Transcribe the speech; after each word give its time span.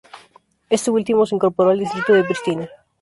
Este 0.71 0.89
último 0.89 1.27
se 1.27 1.35
incorporó 1.35 1.69
al 1.69 1.77
Distrito 1.77 2.13
de 2.13 2.23
Pristina. 2.23 2.67